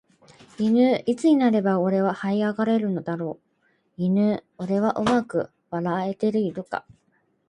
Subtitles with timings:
[0.57, 3.39] いぬーいつになれば俺は這い上がれるだろ
[3.99, 6.87] ういぬー俺はうまく笑えているか